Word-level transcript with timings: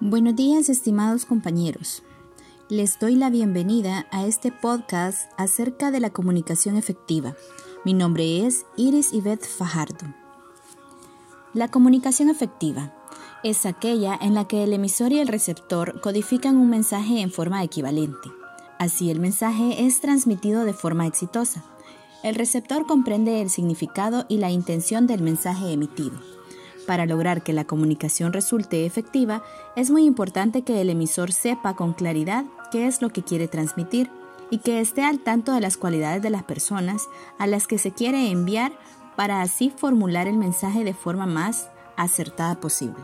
Buenos 0.00 0.36
días, 0.36 0.68
estimados 0.68 1.26
compañeros. 1.26 2.04
Les 2.68 3.00
doy 3.00 3.16
la 3.16 3.30
bienvenida 3.30 4.06
a 4.12 4.26
este 4.26 4.52
podcast 4.52 5.28
acerca 5.36 5.90
de 5.90 5.98
la 5.98 6.10
comunicación 6.10 6.76
efectiva. 6.76 7.34
Mi 7.84 7.94
nombre 7.94 8.46
es 8.46 8.64
Iris 8.76 9.10
Yvette 9.10 9.44
Fajardo. 9.44 10.06
La 11.52 11.66
comunicación 11.66 12.30
efectiva 12.30 12.94
es 13.42 13.66
aquella 13.66 14.16
en 14.22 14.34
la 14.34 14.46
que 14.46 14.62
el 14.62 14.72
emisor 14.72 15.10
y 15.10 15.18
el 15.18 15.26
receptor 15.26 16.00
codifican 16.00 16.58
un 16.58 16.70
mensaje 16.70 17.20
en 17.20 17.32
forma 17.32 17.64
equivalente. 17.64 18.30
Así 18.78 19.10
el 19.10 19.18
mensaje 19.18 19.84
es 19.84 20.00
transmitido 20.00 20.64
de 20.64 20.74
forma 20.74 21.08
exitosa. 21.08 21.64
El 22.22 22.36
receptor 22.36 22.86
comprende 22.86 23.42
el 23.42 23.50
significado 23.50 24.26
y 24.28 24.36
la 24.36 24.52
intención 24.52 25.08
del 25.08 25.22
mensaje 25.22 25.72
emitido. 25.72 26.20
Para 26.88 27.04
lograr 27.04 27.42
que 27.42 27.52
la 27.52 27.66
comunicación 27.66 28.32
resulte 28.32 28.86
efectiva, 28.86 29.42
es 29.76 29.90
muy 29.90 30.06
importante 30.06 30.62
que 30.62 30.80
el 30.80 30.88
emisor 30.88 31.32
sepa 31.32 31.76
con 31.76 31.92
claridad 31.92 32.46
qué 32.70 32.86
es 32.86 33.02
lo 33.02 33.10
que 33.10 33.22
quiere 33.22 33.46
transmitir 33.46 34.10
y 34.48 34.60
que 34.60 34.80
esté 34.80 35.04
al 35.04 35.18
tanto 35.18 35.52
de 35.52 35.60
las 35.60 35.76
cualidades 35.76 36.22
de 36.22 36.30
las 36.30 36.44
personas 36.44 37.02
a 37.38 37.46
las 37.46 37.66
que 37.66 37.76
se 37.76 37.92
quiere 37.92 38.30
enviar 38.30 38.72
para 39.16 39.42
así 39.42 39.68
formular 39.68 40.28
el 40.28 40.38
mensaje 40.38 40.82
de 40.82 40.94
forma 40.94 41.26
más 41.26 41.68
acertada 41.98 42.58
posible. 42.58 43.02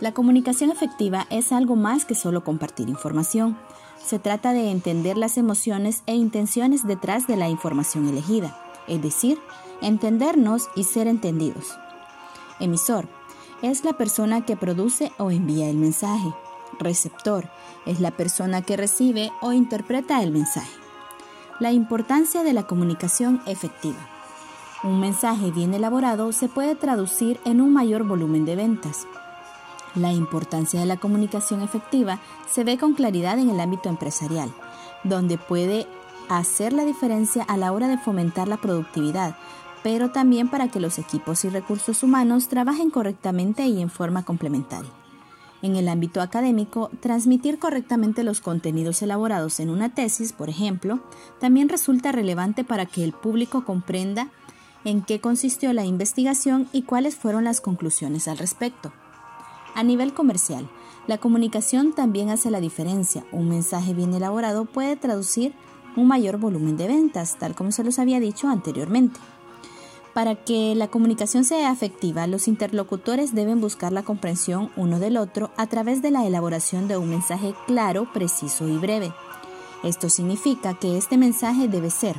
La 0.00 0.10
comunicación 0.10 0.72
efectiva 0.72 1.28
es 1.30 1.52
algo 1.52 1.76
más 1.76 2.06
que 2.06 2.16
solo 2.16 2.42
compartir 2.42 2.88
información. 2.88 3.56
Se 4.04 4.18
trata 4.18 4.52
de 4.52 4.72
entender 4.72 5.16
las 5.16 5.38
emociones 5.38 6.02
e 6.06 6.16
intenciones 6.16 6.84
detrás 6.84 7.28
de 7.28 7.36
la 7.36 7.48
información 7.48 8.08
elegida, 8.08 8.58
es 8.88 9.00
decir, 9.00 9.38
entendernos 9.80 10.68
y 10.74 10.82
ser 10.82 11.06
entendidos. 11.06 11.76
Emisor 12.60 13.06
es 13.62 13.84
la 13.84 13.94
persona 13.94 14.44
que 14.44 14.56
produce 14.56 15.12
o 15.18 15.30
envía 15.30 15.68
el 15.68 15.76
mensaje. 15.76 16.32
Receptor 16.78 17.48
es 17.86 18.00
la 18.00 18.10
persona 18.10 18.62
que 18.62 18.76
recibe 18.76 19.32
o 19.40 19.52
interpreta 19.52 20.22
el 20.22 20.30
mensaje. 20.30 20.72
La 21.58 21.72
importancia 21.72 22.42
de 22.42 22.52
la 22.52 22.66
comunicación 22.66 23.40
efectiva. 23.46 23.98
Un 24.82 25.00
mensaje 25.00 25.50
bien 25.50 25.72
elaborado 25.72 26.32
se 26.32 26.48
puede 26.48 26.74
traducir 26.74 27.40
en 27.44 27.60
un 27.60 27.72
mayor 27.72 28.04
volumen 28.04 28.44
de 28.44 28.56
ventas. 28.56 29.06
La 29.94 30.12
importancia 30.12 30.78
de 30.78 30.86
la 30.86 30.98
comunicación 30.98 31.62
efectiva 31.62 32.20
se 32.50 32.62
ve 32.62 32.76
con 32.76 32.92
claridad 32.92 33.38
en 33.38 33.48
el 33.48 33.58
ámbito 33.58 33.88
empresarial, 33.88 34.52
donde 35.02 35.38
puede 35.38 35.86
hacer 36.28 36.74
la 36.74 36.84
diferencia 36.84 37.42
a 37.44 37.56
la 37.56 37.72
hora 37.72 37.88
de 37.88 37.96
fomentar 37.96 38.48
la 38.48 38.58
productividad, 38.58 39.36
pero 39.86 40.10
también 40.10 40.48
para 40.48 40.66
que 40.66 40.80
los 40.80 40.98
equipos 40.98 41.44
y 41.44 41.48
recursos 41.48 42.02
humanos 42.02 42.48
trabajen 42.48 42.90
correctamente 42.90 43.66
y 43.66 43.80
en 43.80 43.88
forma 43.88 44.24
complementaria. 44.24 44.90
En 45.62 45.76
el 45.76 45.86
ámbito 45.86 46.20
académico, 46.20 46.90
transmitir 46.98 47.60
correctamente 47.60 48.24
los 48.24 48.40
contenidos 48.40 49.00
elaborados 49.02 49.60
en 49.60 49.70
una 49.70 49.94
tesis, 49.94 50.32
por 50.32 50.48
ejemplo, 50.48 50.98
también 51.38 51.68
resulta 51.68 52.10
relevante 52.10 52.64
para 52.64 52.86
que 52.86 53.04
el 53.04 53.12
público 53.12 53.64
comprenda 53.64 54.32
en 54.84 55.02
qué 55.02 55.20
consistió 55.20 55.72
la 55.72 55.84
investigación 55.84 56.68
y 56.72 56.82
cuáles 56.82 57.14
fueron 57.14 57.44
las 57.44 57.60
conclusiones 57.60 58.26
al 58.26 58.38
respecto. 58.38 58.92
A 59.76 59.84
nivel 59.84 60.14
comercial, 60.14 60.68
la 61.06 61.18
comunicación 61.18 61.92
también 61.92 62.30
hace 62.30 62.50
la 62.50 62.60
diferencia. 62.60 63.24
Un 63.30 63.48
mensaje 63.48 63.94
bien 63.94 64.14
elaborado 64.14 64.64
puede 64.64 64.96
traducir 64.96 65.54
un 65.94 66.08
mayor 66.08 66.38
volumen 66.38 66.76
de 66.76 66.88
ventas, 66.88 67.36
tal 67.38 67.54
como 67.54 67.70
se 67.70 67.84
los 67.84 68.00
había 68.00 68.18
dicho 68.18 68.48
anteriormente. 68.48 69.20
Para 70.16 70.34
que 70.34 70.74
la 70.74 70.88
comunicación 70.88 71.44
sea 71.44 71.70
efectiva, 71.70 72.26
los 72.26 72.48
interlocutores 72.48 73.34
deben 73.34 73.60
buscar 73.60 73.92
la 73.92 74.02
comprensión 74.02 74.70
uno 74.74 74.98
del 74.98 75.18
otro 75.18 75.50
a 75.58 75.66
través 75.66 76.00
de 76.00 76.10
la 76.10 76.26
elaboración 76.26 76.88
de 76.88 76.96
un 76.96 77.10
mensaje 77.10 77.54
claro, 77.66 78.10
preciso 78.14 78.66
y 78.66 78.78
breve. 78.78 79.12
Esto 79.82 80.08
significa 80.08 80.72
que 80.72 80.96
este 80.96 81.18
mensaje 81.18 81.68
debe 81.68 81.90
ser 81.90 82.16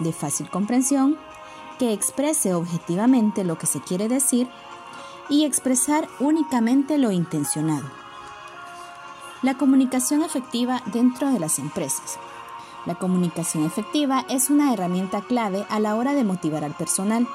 de 0.00 0.12
fácil 0.12 0.50
comprensión, 0.50 1.16
que 1.78 1.92
exprese 1.92 2.54
objetivamente 2.54 3.44
lo 3.44 3.56
que 3.56 3.66
se 3.66 3.80
quiere 3.80 4.08
decir 4.08 4.48
y 5.28 5.44
expresar 5.44 6.08
únicamente 6.18 6.98
lo 6.98 7.12
intencionado. 7.12 7.88
La 9.42 9.56
comunicación 9.56 10.24
efectiva 10.24 10.82
dentro 10.86 11.30
de 11.30 11.38
las 11.38 11.60
empresas. 11.60 12.18
La 12.88 12.94
comunicación 12.94 13.66
efectiva 13.66 14.24
es 14.30 14.48
una 14.48 14.72
herramienta 14.72 15.20
clave 15.20 15.66
a 15.68 15.78
la 15.78 15.94
hora 15.94 16.14
de 16.14 16.24
motivar 16.24 16.64
al 16.64 16.72
personal. 16.72 17.28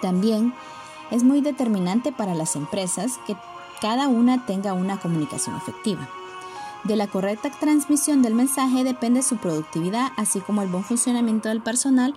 También 0.00 0.54
es 1.10 1.24
muy 1.24 1.40
determinante 1.40 2.12
para 2.12 2.36
las 2.36 2.54
empresas 2.54 3.18
que 3.26 3.36
cada 3.80 4.06
una 4.06 4.46
tenga 4.46 4.72
una 4.72 5.00
comunicación 5.00 5.56
efectiva. 5.56 6.08
De 6.84 6.94
la 6.94 7.08
correcta 7.08 7.50
transmisión 7.50 8.22
del 8.22 8.34
mensaje 8.34 8.84
depende 8.84 9.22
su 9.22 9.38
productividad, 9.38 10.12
así 10.16 10.38
como 10.38 10.62
el 10.62 10.68
buen 10.68 10.84
funcionamiento 10.84 11.48
del 11.48 11.60
personal 11.60 12.14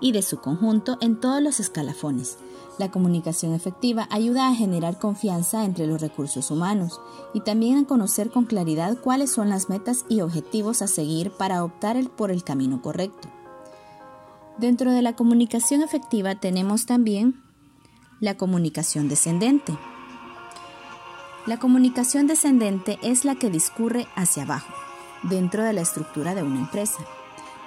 y 0.00 0.12
de 0.12 0.22
su 0.22 0.38
conjunto 0.38 0.98
en 1.00 1.20
todos 1.20 1.42
los 1.42 1.60
escalafones. 1.60 2.38
La 2.78 2.90
comunicación 2.90 3.52
efectiva 3.52 4.08
ayuda 4.10 4.48
a 4.48 4.54
generar 4.54 4.98
confianza 4.98 5.64
entre 5.64 5.86
los 5.86 6.00
recursos 6.00 6.50
humanos 6.50 7.00
y 7.34 7.40
también 7.40 7.78
a 7.78 7.86
conocer 7.86 8.30
con 8.30 8.46
claridad 8.46 8.96
cuáles 8.98 9.30
son 9.30 9.50
las 9.50 9.68
metas 9.68 10.06
y 10.08 10.22
objetivos 10.22 10.80
a 10.80 10.86
seguir 10.86 11.30
para 11.30 11.62
optar 11.62 12.02
por 12.10 12.30
el 12.30 12.42
camino 12.42 12.80
correcto. 12.80 13.28
Dentro 14.56 14.92
de 14.92 15.02
la 15.02 15.14
comunicación 15.14 15.82
efectiva 15.82 16.34
tenemos 16.36 16.86
también 16.86 17.42
la 18.20 18.36
comunicación 18.36 19.08
descendente. 19.08 19.76
La 21.46 21.58
comunicación 21.58 22.26
descendente 22.26 22.98
es 23.02 23.24
la 23.24 23.34
que 23.34 23.50
discurre 23.50 24.06
hacia 24.14 24.42
abajo, 24.42 24.72
dentro 25.22 25.64
de 25.64 25.72
la 25.72 25.80
estructura 25.80 26.34
de 26.34 26.42
una 26.42 26.60
empresa. 26.60 27.00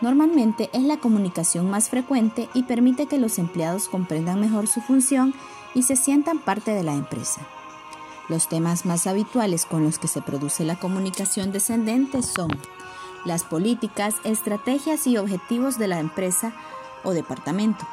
Normalmente 0.03 0.69
es 0.73 0.83
la 0.83 0.97
comunicación 0.97 1.69
más 1.69 1.87
frecuente 1.87 2.49
y 2.53 2.63
permite 2.63 3.05
que 3.05 3.17
los 3.17 3.39
empleados 3.39 3.87
comprendan 3.87 4.37
mejor 4.41 4.67
su 4.67 4.81
función 4.81 5.33
y 5.73 5.83
se 5.83 5.95
sientan 5.95 6.39
parte 6.39 6.71
de 6.71 6.83
la 6.83 6.93
empresa. 6.93 7.39
Los 8.27 8.49
temas 8.49 8.85
más 8.85 9.07
habituales 9.07 9.65
con 9.65 9.85
los 9.85 9.99
que 9.99 10.09
se 10.09 10.21
produce 10.21 10.65
la 10.65 10.77
comunicación 10.77 11.53
descendente 11.53 12.21
son 12.21 12.49
las 13.23 13.45
políticas, 13.45 14.15
estrategias 14.25 15.07
y 15.07 15.15
objetivos 15.15 15.77
de 15.77 15.87
la 15.87 16.01
empresa 16.01 16.51
o 17.05 17.11
departamento, 17.11 17.87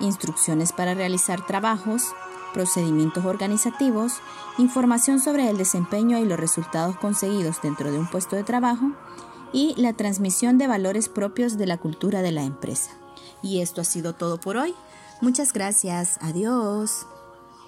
instrucciones 0.00 0.72
para 0.72 0.94
realizar 0.94 1.46
trabajos, 1.46 2.12
procedimientos 2.52 3.24
organizativos, 3.24 4.14
información 4.58 5.20
sobre 5.20 5.48
el 5.48 5.58
desempeño 5.58 6.18
y 6.18 6.24
los 6.24 6.40
resultados 6.40 6.96
conseguidos 6.96 7.62
dentro 7.62 7.92
de 7.92 8.00
un 8.00 8.08
puesto 8.08 8.34
de 8.34 8.42
trabajo 8.42 8.90
y 9.52 9.74
la 9.76 9.92
transmisión 9.92 10.58
de 10.58 10.66
valores 10.66 11.08
propios 11.08 11.58
de 11.58 11.66
la 11.66 11.78
cultura 11.78 12.22
de 12.22 12.32
la 12.32 12.42
empresa. 12.42 12.90
Y 13.42 13.60
esto 13.60 13.80
ha 13.80 13.84
sido 13.84 14.14
todo 14.14 14.38
por 14.40 14.56
hoy. 14.56 14.74
Muchas 15.20 15.52
gracias. 15.52 16.18
Adiós. 16.20 17.06